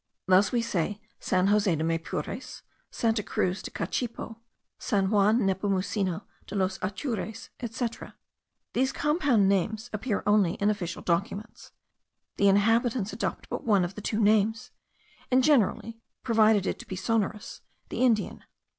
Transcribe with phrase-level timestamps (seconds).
[0.25, 4.39] Thus we say, San Jose de Maypures, Santa Cruz de Cachipo,
[4.79, 8.15] San Juan Nepomuceno de los Atures, etc.
[8.73, 11.71] These compound names appear only in official documents;
[12.37, 14.71] the Inhabitants adopt but one of the two names,
[15.29, 18.43] and generally, provided it be sonorous, the Indian.